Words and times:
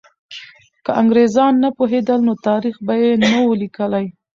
که 0.85 0.91
انګریزان 1.01 1.53
نه 1.63 1.69
پوهېدل، 1.77 2.19
نو 2.27 2.33
تاریخ 2.47 2.75
به 2.85 2.93
یې 3.01 3.11
نه 3.21 3.29
وو 3.41 3.59
لیکلی. 3.61 4.05